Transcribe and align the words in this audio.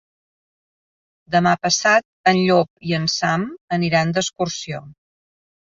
Demà 1.35 1.53
passat 1.65 2.31
en 2.33 2.41
Llop 2.49 2.89
i 2.93 2.97
en 3.01 3.07
Sam 3.19 3.47
aniran 3.81 4.17
d'excursió. 4.19 4.85